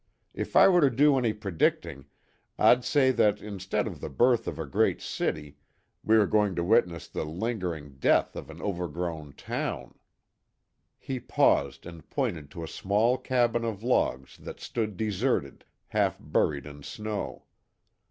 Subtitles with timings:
[0.33, 2.05] If I were to do any predicting,
[2.57, 5.57] I'd say that instead of the birth of a great city,
[6.03, 9.93] we are going to witness the lingering death of an overgrown town."
[10.97, 16.65] He paused and pointed to a small cabin of logs that stood deserted, half buried
[16.65, 17.43] in snow.